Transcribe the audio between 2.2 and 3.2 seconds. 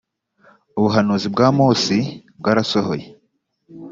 bwarasohoye.